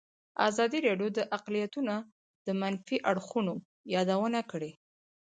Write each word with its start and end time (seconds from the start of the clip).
ازادي 0.49 0.79
راډیو 0.87 1.09
د 1.17 1.19
اقلیتونه 1.37 1.93
د 2.45 2.47
منفي 2.61 2.97
اړخونو 3.11 3.53
یادونه 3.95 4.39
کړې. 4.51 4.71